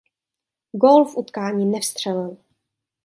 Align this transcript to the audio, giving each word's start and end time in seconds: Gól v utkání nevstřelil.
Gól 0.71 1.05
v 1.05 1.17
utkání 1.17 1.65
nevstřelil. 1.65 2.37